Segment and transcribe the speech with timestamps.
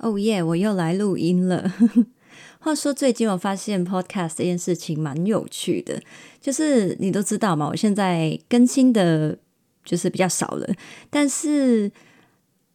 [0.00, 0.42] 哦耶！
[0.42, 1.72] 我又来录音了。
[2.60, 6.00] 话说，最近我发现 Podcast 这件事情蛮有趣的，
[6.40, 9.38] 就是你都知道嘛，我现在更新的
[9.84, 10.66] 就是比较少了，
[11.08, 11.90] 但是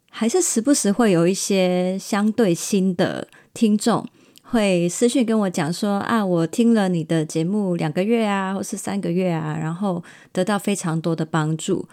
[0.09, 4.07] 还是时不时会有一些相对新的听众
[4.41, 11.87] 会私讯跟我讲说啊，我听了你的节目两个月啊，或是三个月啊，然后得到非常多的帮助。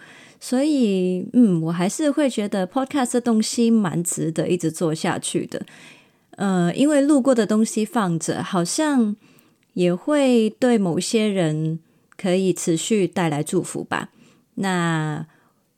[0.45, 5.65] 所以，嗯，我还是会觉得 podcast 的东西蛮值得一直做下去的。
[6.31, 9.15] 呃，因为录过的东西放着，好像
[9.73, 11.79] 也会对某些人
[12.17, 14.09] 可以持续带来祝福吧。
[14.55, 15.25] 那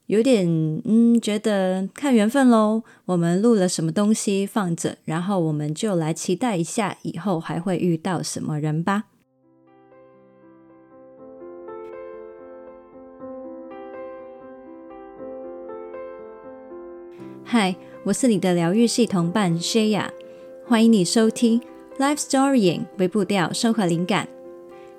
[0.07, 0.47] 有点，
[0.84, 2.81] 嗯，觉得看缘分喽。
[3.05, 9.03] 我们录了什么东西放着，然后我们就来期待一下以后还会遇到什么人吧。
[17.57, 17.73] 嗨，
[18.03, 20.09] 我是你的疗愈系同伴 Shaya，
[20.67, 21.61] 欢迎你收听
[21.97, 24.27] Life Storying 微步调生活灵感，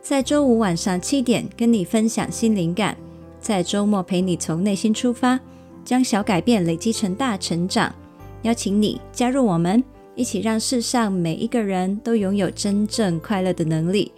[0.01, 2.97] 在周五晚上七点跟你分享新灵感，
[3.43, 5.39] 在周末陪你从内心出发，
[5.85, 7.95] 将小改变累积成大成长。
[8.41, 14.11] 邀请你加入我们，一起让世上每一个人都拥有真正快乐的能力。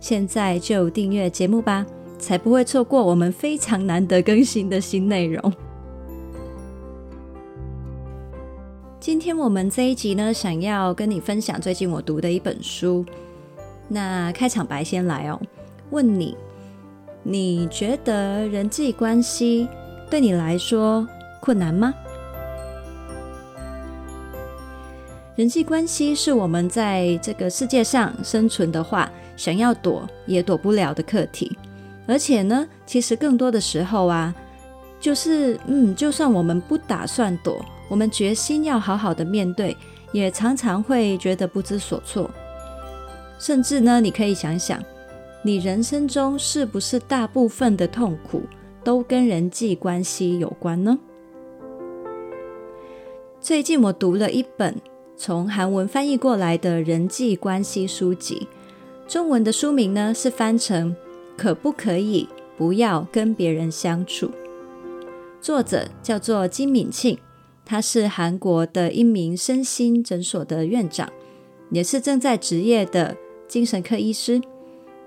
[0.00, 1.86] 现在就订阅节目吧，
[2.18, 5.40] 才不会错过我们非常难得更新的新内容。
[9.04, 13.04] 今天我们这一集呢，想要跟你分享最近我读的一本书。
[13.86, 15.38] 那开场白先来哦，
[15.90, 16.34] 问你，
[17.22, 19.68] 你觉得人际关系
[20.08, 21.06] 对你来说
[21.38, 21.92] 困难吗？
[25.36, 31.54] 人际关系是我们在这个世界上生存的话，想要躲也躲不了的课题。
[32.06, 34.34] 而且呢，其实更多的时候啊，
[34.98, 37.62] 就是嗯，就算我们不打算躲。
[37.94, 39.76] 我们决心要好好的面对，
[40.10, 42.28] 也常常会觉得不知所措。
[43.38, 44.82] 甚至呢，你可以想想，
[45.44, 48.42] 你人生中是不是大部分的痛苦
[48.82, 50.98] 都跟人际关系有关呢？
[53.40, 54.74] 最近我读了一本
[55.16, 58.48] 从韩文翻译过来的人际关系书籍，
[59.06, 60.90] 中文的书名呢是翻成
[61.36, 64.26] 《可不可以不要跟别人相处》，
[65.40, 67.16] 作者叫做金敏庆。
[67.64, 71.10] 他是韩国的一名身心诊所的院长，
[71.70, 73.16] 也是正在执业的
[73.48, 74.40] 精神科医师。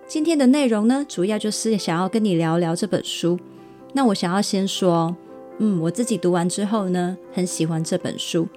[0.08, 3.38] 今天的内容呢，主要就是想要跟你聊聊这本书。
[3.94, 5.16] 那我想要先说，
[5.60, 8.48] 嗯，我自己读完之后呢，很喜欢这本书。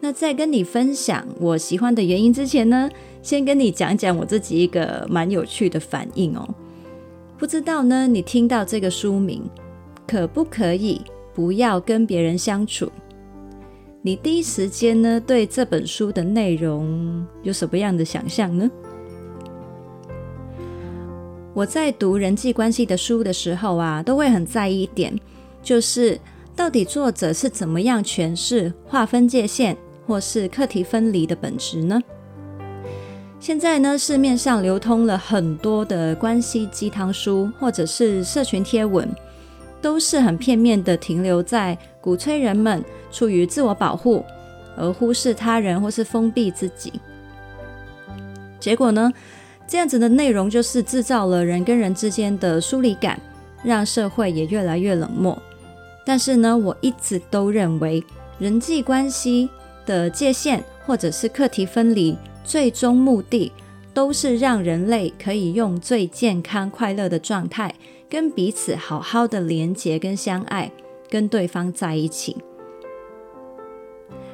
[0.00, 2.88] 那在跟你分享我喜欢的原因之前呢，
[3.22, 6.48] 先跟你讲讲我自己一个蛮有趣的反应哦。
[7.36, 9.42] 不知道呢，你听到这个书名，
[10.06, 11.02] 可不可以
[11.34, 12.90] 不要跟别人相处？
[14.00, 18.70] 你第一时间呢，对这本书的内容有什么样的想象呢？
[21.52, 25.18] 我在读人际关系的书的时候啊，都会很在意一点，
[25.60, 26.16] 就是
[26.54, 29.76] 到底作者是怎么样诠释划分界线
[30.06, 32.00] 或是课题分离的本质呢？
[33.40, 39.08] 现在呢，市面上流通了很多的关系鸡汤书，或者是社群贴文。
[39.80, 44.24] 都是很片面的，停留在鼓吹人们出于自我保护
[44.76, 46.92] 而忽视他人或是封闭自己。
[48.60, 49.12] 结果呢，
[49.66, 53.20] 这样子的内容就是制造了人跟人之间的疏离感，
[53.62, 55.40] 让社会也越来越冷漠。
[56.04, 58.02] 但是呢，我一直都认为
[58.38, 59.48] 人际关系
[59.84, 63.52] 的界限或者是课题分离，最终目的
[63.92, 67.74] 都是让人类可以用最健康快乐的状态。
[68.10, 70.72] 跟彼此好好的连结跟相爱，
[71.10, 72.34] 跟对方在一起。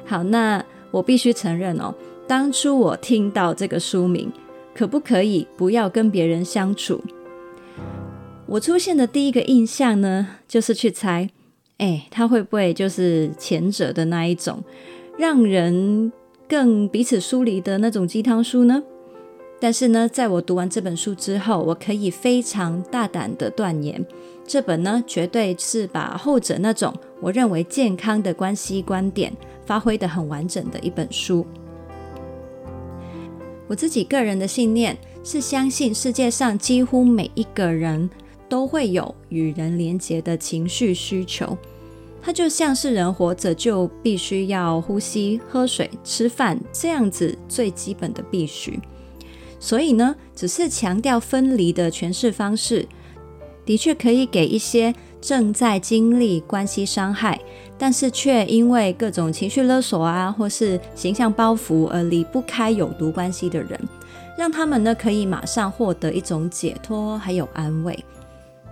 [0.05, 1.93] 好，那我必须承认哦，
[2.27, 4.31] 当初我听到这个书名，
[4.73, 7.01] 可不可以不要跟别人相处？
[8.45, 11.29] 我出现的第一个印象呢，就是去猜，
[11.79, 14.63] 哎，他会不会就是前者的那一种，
[15.17, 16.11] 让人
[16.47, 18.83] 更彼此疏离的那种鸡汤书呢？
[19.59, 24.05] 但是呢，在我读完这本书之后，我可以非常大胆的断言，
[24.45, 29.33] 这本呢绝对是把后者那种我认为健康的关系观点
[29.65, 31.45] 发挥得很完整的一本书。
[33.67, 38.09] 我自己个人的信念是相信世界上几乎每一个人
[38.47, 41.57] 都会有与人连结的情绪需求，
[42.21, 48.79] 它就像是人活着就必须要呼吸、喝水、吃饭这样子最基本的必须。
[49.59, 52.87] 所以呢，只是强调分离的诠释方式，
[53.65, 54.93] 的确可以给一些
[55.25, 57.41] 正在经历关系伤害，
[57.79, 63.79] 但是却因为各种情绪勒索啊，或是形象包袱而离不开有毒关系的人，
[64.37, 67.97] 让他们呢可以马上获得一种解脱还有安慰。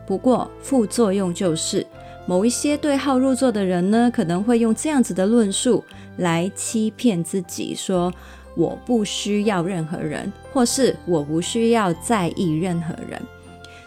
[0.05, 1.83] 不过副作用就是，
[2.27, 5.83] 某一些对号入座的人呢，可能会用这样子的论述
[6.17, 8.13] 来欺骗自己，说
[8.55, 13.19] 我不需要任何人，或是我不需要在意任何人。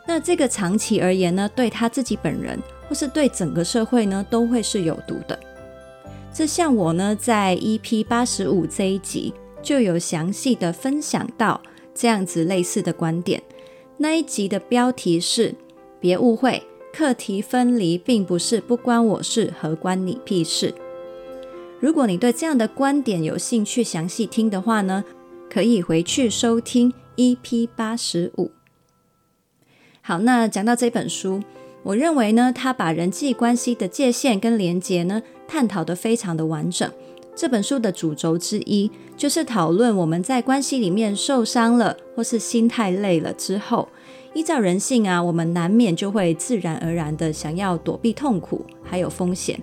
[0.07, 2.59] 那这个长期而言呢，对他自己本人，
[2.89, 5.39] 或是对整个社会呢，都会是有毒的。
[6.33, 11.61] 这像我呢，在 EP 八十五这一集就有详细的分享到
[11.95, 13.43] 这样子类似的观点。
[13.97, 15.55] 那一集的标题是
[15.99, 16.63] “别误会，
[16.93, 20.75] 课题分离并不是不关我事和关你屁事”。
[21.81, 25.05] 如果你对这样的观点有兴趣详细听的话呢，
[25.51, 28.53] 可以回去收听 EP 八十五。
[30.09, 31.43] 好，那讲到这本书，
[31.83, 36.89] 我认为呢，他把人际关系的界限跟连结呢，探讨得非常的完整。
[37.35, 43.89] 这本书的主轴之一，就是讨论我们在关系里面受伤了，或是心太累了之后，
[44.33, 49.61] 依照人性啊，我们难免就会自然而然的想要躲避痛苦，还有风险，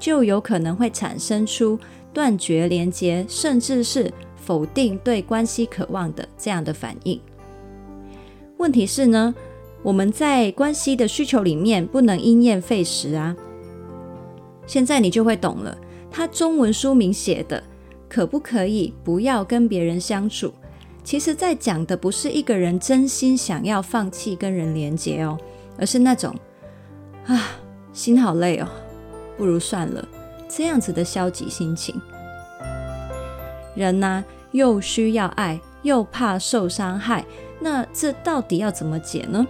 [0.00, 1.78] 就有可能会产生出
[2.12, 7.20] 断绝连接，甚至是否定对关系渴望的这样的反应。
[8.56, 9.32] 问题是呢，
[9.86, 13.36] 我们在关系的需求里面不能因噎废食啊！
[14.66, 15.78] 现在你就会懂了，
[16.10, 17.62] 他中文书名写的
[18.08, 20.52] 可不可以不要跟别人相处？
[21.04, 25.38] 其实，在讲的不是一个人真心想要放弃跟人连接哦，
[25.78, 26.34] 而是那种
[27.26, 27.40] 啊，
[27.92, 28.66] 心好累哦，
[29.36, 30.04] 不如算了
[30.48, 31.94] 这样子的消极心情。
[33.76, 37.24] 人呢，又需要爱，又怕受伤害，
[37.60, 39.46] 那这到底要怎么解呢？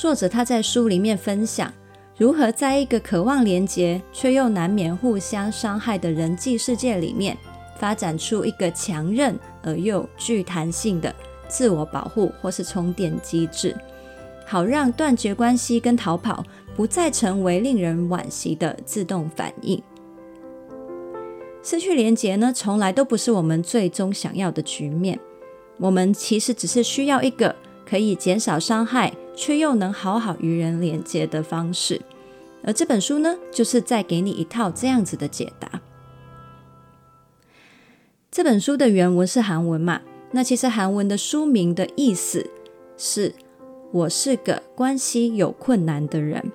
[0.00, 1.70] 作者他在书里面分享，
[2.16, 7.36] 如何在一个渴望连结却又难免互相伤害的人际世界里面，
[7.78, 11.14] 发展出一个强韧而又具弹性的
[11.48, 13.76] 自我保护或是充电机制，
[14.46, 16.42] 好让断绝关系跟逃跑
[16.74, 19.82] 不再成为令人惋惜的自动反应。
[21.62, 25.20] 失去连结呢，从来都不是我们最终想要的局面，
[25.76, 27.54] 我们其实只是需要一个
[27.84, 29.12] 可以减少伤害。
[29.40, 31.98] 却又能好好与人连接的方式，
[32.62, 35.80] 而这本书呢，就是在给你一套这样子的解答。
[38.30, 40.02] 这本书的原文是韩文嘛？
[40.32, 42.50] 那其实韩文的书名的意思
[42.98, 43.34] 是
[43.92, 46.52] “我是个关系有困难的人”，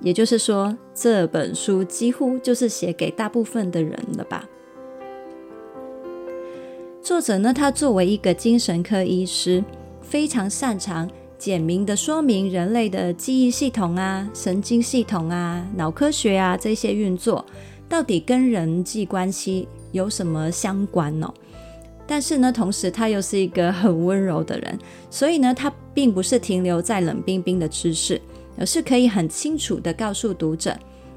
[0.00, 4.48] 也就是说，这本书几乎就是写给大部分的人了吧？
[7.02, 9.64] 作者呢，他作为一个精神科医师。
[10.06, 11.10] 非常擅长
[11.44, 17.44] 简明的说明人类的记忆系统啊、神经系统啊、脑科学啊这些运作
[17.86, 21.30] 到底跟人际关系有什么相关呢？
[22.06, 24.78] 但是呢，同时他又是一个很温柔的人，
[25.10, 28.18] 所以呢，他并不是停留在冷冰冰的知识，
[28.56, 30.74] 而是可以很清楚地告诉读者，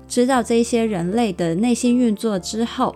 [0.10, 2.94] 知道这些人类的内心运作之后，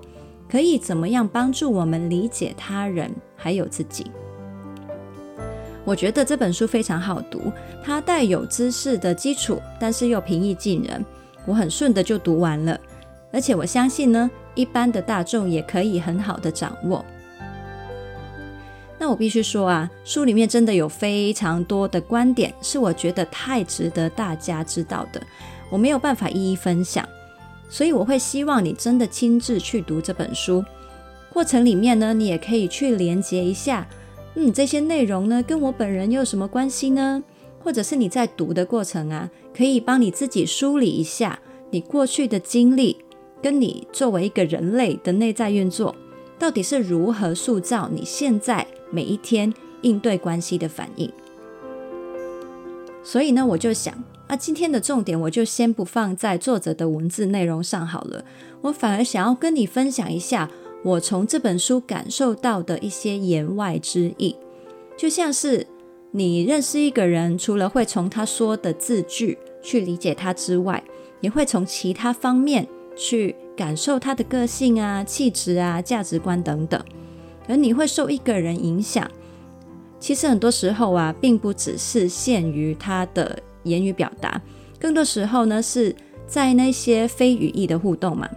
[0.50, 4.08] 可以怎么样帮助我们理解他人还有自己。
[5.84, 7.52] 我觉得这本书非常好读，
[7.84, 11.04] 它带有知识的基础，但是又平易近人，
[11.46, 12.80] 我很顺的就读完了。
[13.34, 17.04] 而且我相信呢，一般的大众也可以很好的掌握。
[19.00, 25.20] 那我必须说啊，书里面真的有非常多的观点，是我觉得太值得大家知道的，
[25.72, 27.04] 我没有办法一一分享，
[27.70, 30.64] 所以我会希望你真的亲自去读这本书，
[31.34, 33.88] 过程里面呢，你也可以去连接一下。
[34.36, 37.22] 嗯，这些内容呢，跟我本人又有什么关系呢？
[37.64, 42.98] 或者是你在读的过程啊，可以帮你自己梳理一下你过去的经历，
[43.42, 45.96] 跟你作为一个人类的内在运作，
[46.40, 51.12] 到底是如何塑造你现在每一天应对关系的反应。
[53.04, 53.94] 所以呢，我就想
[54.28, 58.24] 啊，今天的重点我就先不放在作者的文字内容上好了，
[58.62, 60.50] 我反而想要跟你分享一下。
[60.84, 64.36] 我从这本书感受到的一些言外之意，
[64.98, 65.68] 就像是
[66.12, 70.84] 你认识一个人，除了会从他说的字句去理解他之外，
[71.20, 76.84] 也会从其他方面去感受他的个性啊、气质啊、价值观等等。
[77.48, 79.10] 而你会受一个人影响，
[80.00, 84.42] 其实很多时候啊，并不只是限于他的言语表达，
[84.80, 85.96] 更多时候呢，是
[86.26, 88.28] 在那些非语义的互动嘛。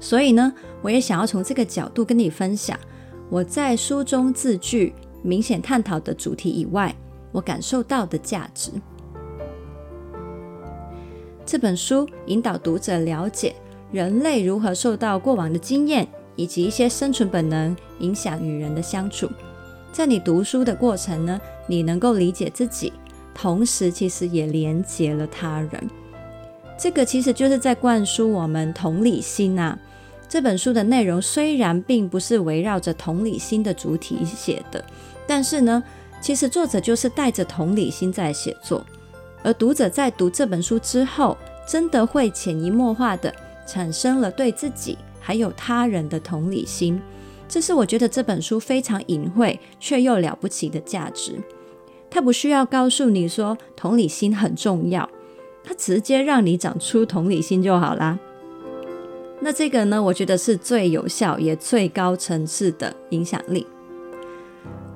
[0.00, 0.52] 所以呢，
[0.82, 2.78] 我也想要从这个角度跟你分享，
[3.28, 6.94] 我在书中字句明显探讨的主题以外，
[7.32, 8.70] 我感受到的价值。
[11.44, 13.54] 这本书引导读者了解
[13.90, 19.28] 人类如何受到过往的经验以及一些生存本能影响与人的相处。
[19.90, 22.92] 在你读书的过程呢，你能够理解自己，
[23.34, 25.90] 同时其实也连接了他人。
[26.78, 29.76] 这个其实就是在灌输我们同理心啊。
[30.28, 34.84] 这本书的内容虽然并不是围绕着同理心的主体写的，
[35.26, 35.82] 但是呢，
[36.20, 38.84] 其实作者就是带着同理心在写作。
[39.42, 43.34] 而读者在读这本书之后，真的会潜移默化的
[43.66, 47.00] 产生了对自己还有他人的同理心。
[47.48, 51.32] 这是我觉得这本书非常隐晦却又了不起的价值。
[52.10, 55.08] 它不需要告诉你说同理心很重要。
[55.64, 58.18] 它直接让你长出同理心就好啦。
[59.40, 63.66] 那这个呢，我觉得是最有效也最高层次的影响力。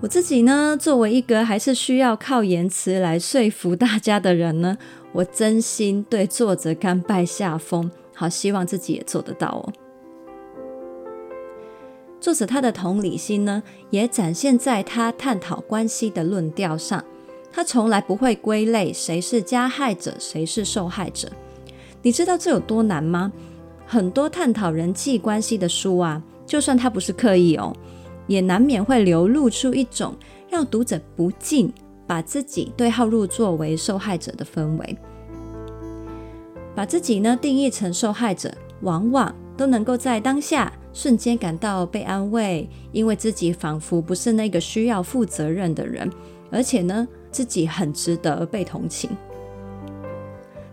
[0.01, 4.77] 我自己呢，作为一个还是需要靠言辞来说服大家的人呢，
[5.13, 9.73] 我真心对作者甘拜下风，好希望自己也做得到哦。
[12.21, 17.05] 作者他的同理心呢，也展现在他探讨关系的论调上。
[17.53, 21.29] 他从来不会归类谁是加害者，谁是受害者。
[22.01, 23.31] 你知道这有多难吗？
[23.93, 27.77] 很多探讨人际关系的书啊，就算他不是刻意哦，
[28.27, 30.15] 也难免会流露出一种
[30.49, 31.71] 让读者不禁
[32.07, 34.97] 把自己对号入座为受害者的氛围。
[36.75, 46.11] 把自己呢定义成受害者，往往都能够在当下瞬间感到被安慰，因为自己仿佛不是那个需要负责任的人，
[46.51, 47.07] 而且呢。
[47.31, 49.09] 自己很值得被同情，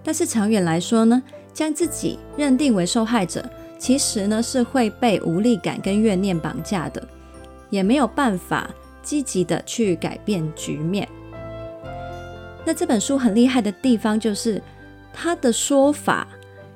[0.03, 1.23] 但是长远来说呢，
[1.59, 3.43] 将自己认定为受害者，
[3.77, 7.05] 其实呢是会被无力感跟怨念绑架的，
[7.69, 8.69] 也没有办法
[9.03, 11.05] 积极的去改变局面。
[12.63, 14.63] 那这本书很厉害的地方，就是
[15.11, 16.25] 他的说法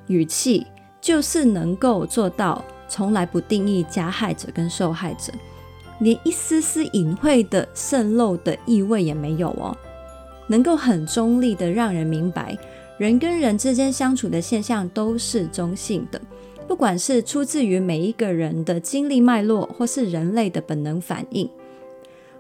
[0.08, 0.68] 语气，
[1.00, 5.32] 就是能够做到从来不定义加害者跟受害者。
[6.00, 9.74] 连一丝丝隐晦的渗漏的意味也没有哦，
[10.48, 12.58] 能够很中立的让人明白，
[12.98, 16.22] 人跟人之间相处的现象都是中性的，
[16.68, 21.50] 不管是出自于每一个人的经历脉络，或是人类的本能反应，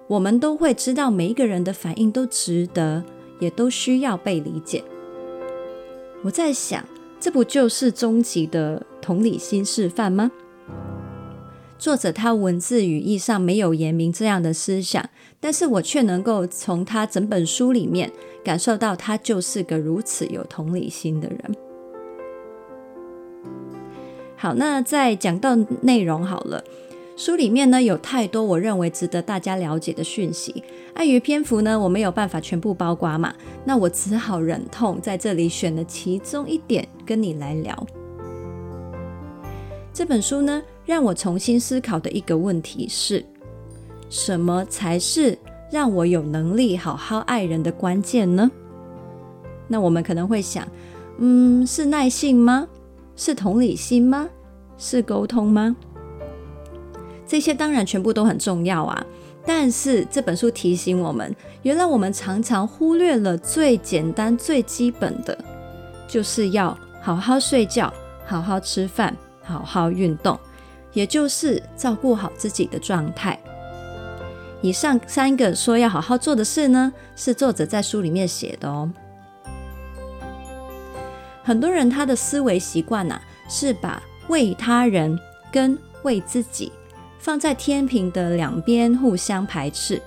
[0.07, 3.03] 我们都会知道每一个人的反应都值得，
[3.39, 4.83] 也都需要被理解。
[6.23, 6.85] 我在想，
[7.19, 10.31] 这不就是终极的同理心示范吗？
[11.79, 15.09] 作者他文字语义上没有言明这样的思想，
[15.41, 18.09] 但是我却能够从他整本书里面
[18.43, 21.39] 感受到他就是个如此有同理心的人。
[24.37, 26.63] 好，那再讲到内容好了，
[27.17, 30.63] 书里面呢有太多我认为值得大家了解的讯息，
[30.93, 33.33] 碍于篇幅呢我没有办法全部包括嘛，
[33.65, 37.85] 那我只好忍痛在这里选了其中一点跟你来聊。
[39.93, 43.23] 这本书呢，让我重新思考的一个问题是：
[44.09, 45.37] 什么才是
[45.71, 48.51] 让我有能力好好爱人的关键呢？
[49.67, 50.67] 那我们可能会想，
[51.17, 52.67] 嗯，是耐性吗？
[53.15, 54.27] 是同理心吗？
[54.77, 55.75] 是沟通吗？
[57.25, 59.05] 这些当然全部都很重要啊。
[59.45, 65.37] 但是这本书提醒我们，原来我们常常忽略了最简单、最基本的，
[66.07, 67.91] 就是要好好睡觉，
[68.25, 69.15] 好好吃饭。
[69.45, 70.39] 好好运动，
[70.93, 73.37] 也就是照顾好自己的状态。
[74.61, 78.89] 以上三个说要好好做的事呢，是作者在书里面写的哦。
[81.43, 83.19] 很多人他的思维习惯呐，
[83.49, 85.19] 是把为他人
[85.51, 86.71] 跟为自己
[87.19, 90.01] 放在天平的两边互相排斥。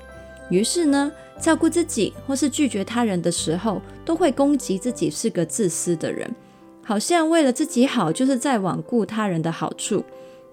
[0.49, 6.35] 于是呢，照顾自己或是拒绝他人的时候，都会攻击自己是个自私的人。
[6.83, 10.03] 好像为了自己好，就是在罔顾他人的好处。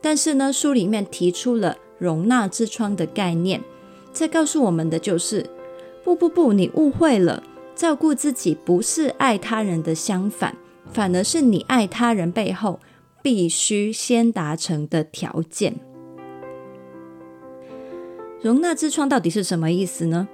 [0.03, 3.61] 但是呢，书里面提出了容纳之窗的概念，
[4.11, 5.49] 在告诉我们的就是：
[6.03, 7.41] 不不不，你误会了。
[7.73, 10.57] 照顾自己不是爱他人的相反，
[10.91, 12.81] 反而是你爱他人背后
[13.21, 15.75] 必须先达成的条件。
[18.41, 20.27] 容纳之窗到底是什么意思呢？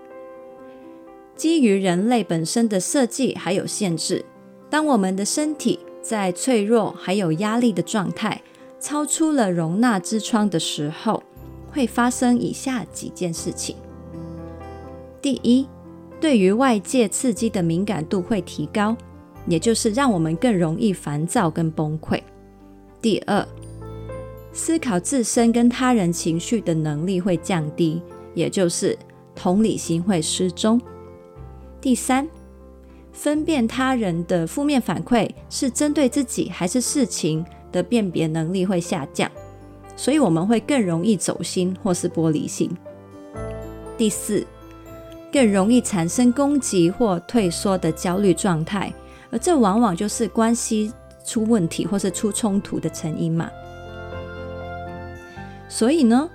[1.35, 4.25] 基于人类本身的设计还有限制，
[4.67, 8.41] 当我们的身体在脆弱还有压力的状态，
[8.79, 11.21] 超出了容纳之窗的时候，
[11.71, 13.75] 会发生以下几件事情：
[15.21, 15.67] 第一，
[16.21, 18.95] 对于外界刺激的敏感度会提高，
[19.47, 22.21] 也就是让我们更容易烦躁跟崩溃；
[23.01, 23.45] 第二，
[24.53, 28.01] 思考自身跟他人情绪的能力会降低，
[28.33, 28.97] 也就是
[29.35, 30.79] 同理心会失踪；
[31.81, 32.27] 第三，
[33.11, 39.29] 分辨他人的负面反馈是针对自己还是事情的辨别能力会下降，
[39.95, 42.69] 所以我们会更容易走心或是玻璃心。
[43.97, 44.45] 第四，
[45.31, 48.93] 更容易产生攻击或退缩的焦虑状态，
[49.29, 50.91] 而这往往就是关系
[51.25, 53.49] 出问题或是出冲突的成因嘛。
[55.67, 56.29] 所以呢，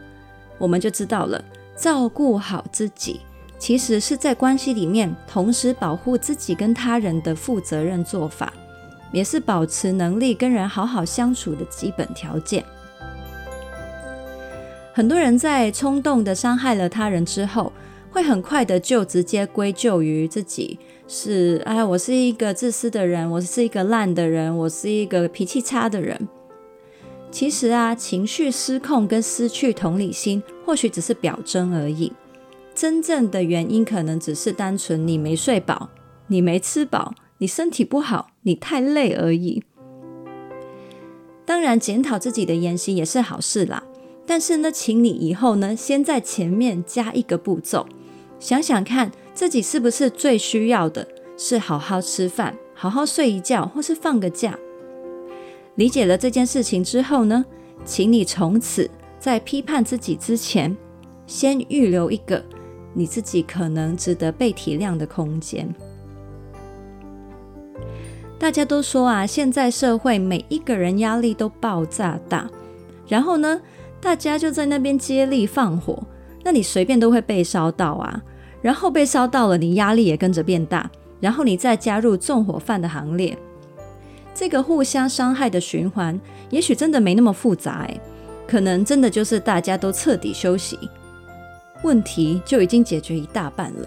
[0.58, 1.42] 我们就知道了，
[1.76, 3.20] 照顾好自己，
[3.58, 8.52] 其实是在关系里面同时保护自己跟他人的负责任做法，
[9.14, 12.62] 也是保持能力跟人好好相处的基本条件。
[14.92, 17.72] 很多人在冲动的伤害了他人之后，
[18.10, 20.78] 会很快的就直接归咎于自己，
[21.08, 26.28] 是哎，我是一个自私的人，我是一个烂的人，我是一个脾气差的人。
[27.30, 32.12] 其实啊，情绪失控跟失去同理心，或许只是表征而已。
[32.72, 35.88] 真正的原因可能只是单纯你没睡饱，
[36.28, 37.12] 你没吃饱，
[37.44, 39.62] 你身体不好，你太累而已。
[41.44, 43.84] 当然，检讨自己的言行也是好事啦。
[44.24, 47.86] 但是呢，请你以后呢，先在前面加一个步骤，
[48.40, 54.58] 想想看自己是不是最需要的，是好好吃饭、好好睡一觉，或是放个假。
[55.74, 57.44] 理解了这件事情之后呢，
[57.84, 60.74] 请你从此在批判自己之前，
[61.26, 62.42] 先预留一个
[62.94, 65.68] 你自己可能值得被体谅的空间。
[68.38, 72.48] 大家都说啊，现在社会每一个人压力都爆炸大，
[73.08, 73.60] 然后呢，
[74.00, 76.02] 大家就在那边接力放火，
[76.42, 78.22] 那你随便都会被烧到啊。
[78.60, 83.36] 然后被烧到了，你压力也跟着变大，然后你再加入纵火犯的行列，
[84.34, 88.00] 这个互相伤害的循环，也许真的没那么复杂哎，
[88.46, 90.78] 可能真的就是大家都彻底休息，
[91.82, 93.86] 问题就已经解决一大半了。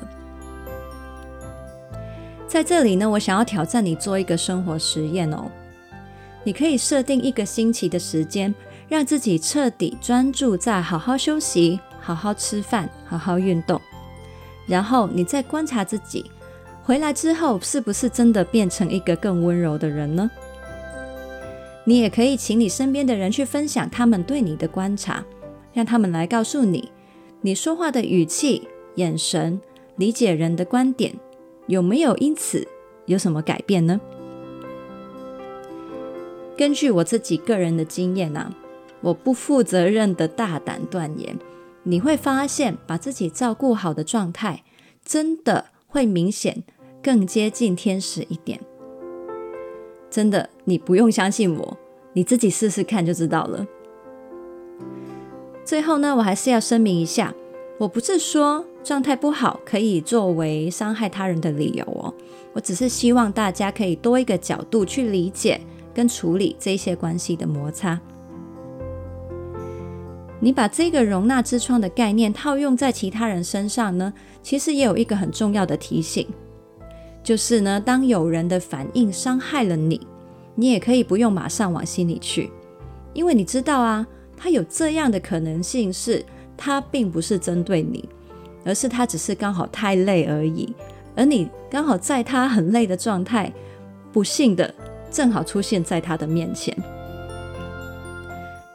[2.48, 5.52] 在这里呢，我想要挑战你做一个生活实验哦，
[6.44, 8.54] 你可以设定一个星期的时间。
[8.90, 13.82] 让自己彻底专注在好好休息、好好吃饭、好好运动，
[14.66, 16.32] 然后你再观察自己，
[16.84, 20.32] 回来之后是不是真的变成一个更温柔的人呢？
[21.84, 25.22] 你也可以请你身边的人去分享他们对你的观察，
[25.74, 26.90] 让他们来告诉你，
[27.42, 29.60] 你说话的语气、眼神、
[29.98, 31.14] 理解人的观点，
[31.68, 32.68] 有没有因此
[33.06, 34.02] 有什么改变呢？
[36.58, 38.52] 根据我自己个人的经验啊。
[39.00, 41.38] 我不负责任的大胆断言，
[41.84, 44.64] 你会发现把自己照顾好的状态，
[45.06, 46.64] 真的会明显
[47.04, 48.60] 更接近天使一点。
[50.10, 51.78] 真的，你不用相信我，
[52.14, 53.68] 你自己试试看就知道了。
[55.64, 57.36] 最后呢，我还是要声明一下，
[57.78, 62.14] 我不是说状态不好可以作为伤害他人的理由哦，
[62.54, 65.60] 我只是希望大家可以多一个角度去理解
[65.94, 68.00] 跟处理这些关系的摩擦。
[70.40, 76.26] 你把这个容纳之窗的概念套用在其他人身上呢，其实也有一个很重要的提醒，
[77.22, 80.00] 就是呢，当有人的反应伤害了你，
[80.56, 82.50] 你也可以不用马上往心里去，
[83.12, 86.24] 因为你知道啊，他有这样的可能性是，
[86.56, 88.08] 他并不是针对你，
[88.64, 90.74] 而是他只是刚好太累而已，
[91.16, 93.52] 而你刚好在他很累的状态，
[94.12, 94.74] 不幸的
[95.10, 96.76] 正好出现在他的面前。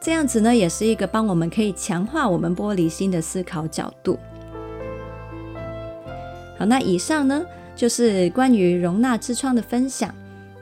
[0.01, 4.19] 这样子呢，也是一个帮我们可以强化我们玻璃心的思考角度。
[6.59, 7.41] 好，那以上呢，
[7.75, 10.13] 就是关于容纳之窗的分享，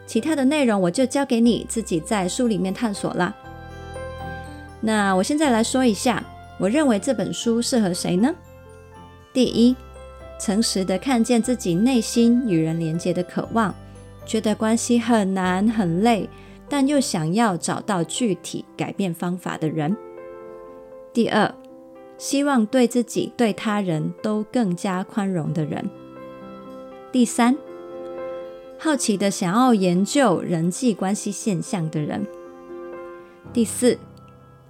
[0.06, 3.36] 其他的内容我就交给你自己在书里面探索啦。
[4.80, 6.24] 那我现在来说一下，
[6.60, 8.32] 我认为这本书适合谁呢？
[9.34, 9.76] 第一，
[10.40, 13.74] 诚实的看见自己内心与人连接的渴望，
[14.26, 16.30] 觉得关系很难很累。
[16.74, 19.94] 但又想要找到具体改变方法的人。
[21.12, 21.54] 第二，
[22.18, 25.90] 希望对自己、对他人都更加宽容的人。
[27.12, 27.58] 第三，
[28.80, 32.26] 好奇的想要研究人际关系现象的人。
[33.52, 34.00] 第四，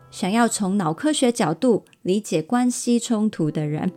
[0.10, 3.91] 想要从脑科学角度理解关系冲突的人。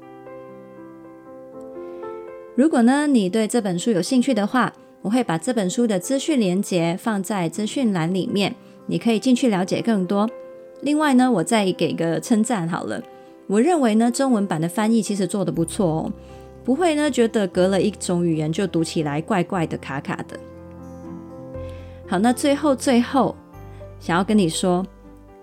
[2.57, 8.55] 如果呢，你对这本书有兴趣的话，我会把这本书的资讯连接放在资讯栏里面，
[8.87, 10.31] 你可以进去了解更多。
[10.83, 13.03] 另外呢，我再给个称赞好了，
[13.49, 16.13] 我认为呢，中文版的翻译其实做得不错哦，
[16.63, 20.39] 不会呢觉得隔了一种语言就读起来怪怪的、卡卡的。
[22.07, 23.35] 好，那最后最后
[23.99, 24.87] 想要跟你说，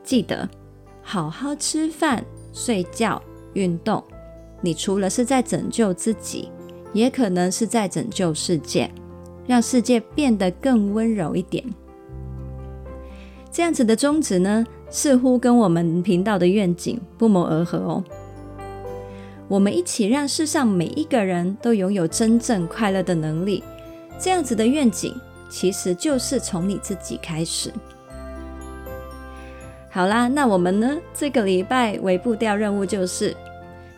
[0.01, 0.47] 记得
[1.01, 3.21] 好好吃饭、睡觉、
[3.53, 4.01] 运动，
[4.61, 6.49] 你除了是在拯救自己。
[6.93, 8.89] 也可能是在拯救世界，
[9.47, 11.63] 让世界变得更温柔一点。
[13.51, 18.03] 这样子的宗旨呢，似乎跟我们频道的愿景不谋而合哦。
[19.47, 23.61] 我们一起让世上每一个人都拥有真正快乐的能力。
[24.17, 25.13] 这样子的愿景，
[25.49, 27.71] 其实就是从你自己开始。
[29.89, 33.35] 好啦，那我们呢，这个礼拜微步调任务就是，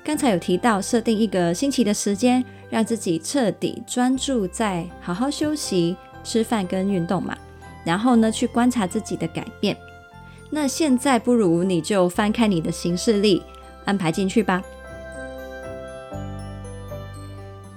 [0.04, 7.38] 刚才有提到设定一个星期的时间，让自己彻底专注在好好休息、吃饭跟运动嘛。
[7.86, 9.78] 然后呢，去观察自己的改变。
[10.50, 13.42] 那现在不如你就翻开你的行事历，
[13.86, 14.62] 安排进去吧。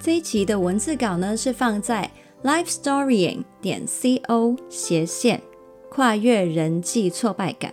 [0.00, 2.10] 这一集的文字稿呢，是放在
[2.42, 5.40] lifestorying 点 co 斜线
[5.88, 7.72] 跨越人际挫败感。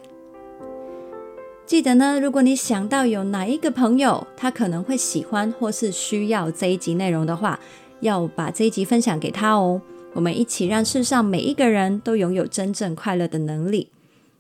[1.66, 7.60] 记得呢，如果你想到有哪一个朋友，他可能会喜欢或是需要这一集内容的话，
[8.02, 9.82] 要把这一集分享给他哦。
[10.14, 13.88] 我们一起让世上每一个人都拥有真正快乐的能力。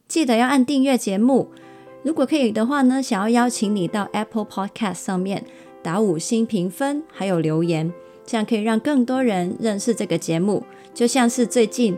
[0.07, 1.49] 记得要按订阅节目。
[2.03, 5.45] 如果可以的话呢，想要邀请你到 Apple Podcast 上面
[5.81, 7.91] 打五星评分，还有留言，
[8.25, 10.63] 这样可以让更多人认识这个节目。
[10.93, 11.97] 就像是最近，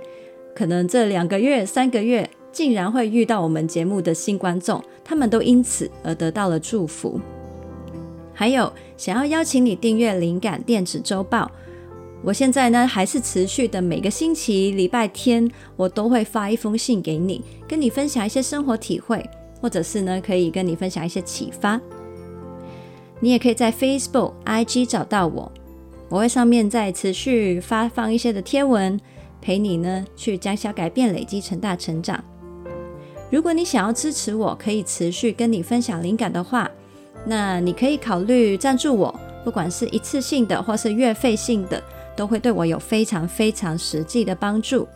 [0.53, 7.19] 可能这两个月、三个月，竟然会遇到我们节目的新观众，他们都因此而得到了祝福。
[8.33, 11.51] 还有，想要邀请你订阅灵感电子周报。
[12.23, 21.79] 我现在呢，还是持续的，每个星期礼拜天，我都会发一封信给你，跟你分享一些生活体会，或者是呢，可以跟你分享一些启发。
[23.19, 25.51] 你也可以在 Facebook、IG 找到我，
[26.07, 28.97] 我会上面再持续发放一些的贴文，
[29.41, 32.23] 陪你呢去将小改变累积成大成长。
[33.29, 36.69] 如果你想要支持我，可以持续跟你分享灵感的话，
[37.25, 41.81] 那你可以考虑赞助我，不管是一次性的或是月费性的。
[42.17, 44.87] 都会对我有非常非常实际的帮助，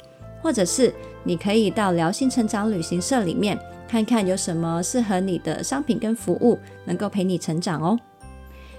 [0.42, 8.00] 或者是你可以到疗心成长旅行社里面看看有什么适合你的商品跟服务，能够陪你成长哦。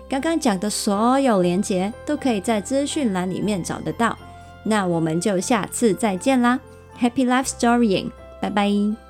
[0.08, 4.16] 刚刚讲的所有连结都可以在资讯栏里面找得到。
[4.64, 6.58] 那我们就下次再见啦
[6.98, 8.10] ，Happy Life Storying，
[8.40, 9.09] 拜拜。